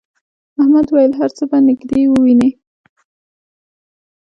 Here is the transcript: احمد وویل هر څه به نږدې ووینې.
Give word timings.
احمد 0.61 0.85
وویل 0.89 1.13
هر 1.19 1.31
څه 1.37 1.43
به 1.49 1.57
نږدې 1.67 2.03
ووینې. 2.09 2.49